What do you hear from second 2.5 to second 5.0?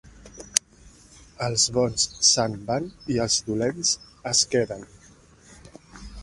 van i els dolents es queden.